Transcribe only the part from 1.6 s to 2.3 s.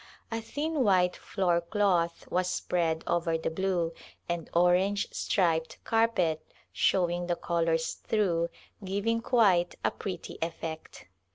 cloth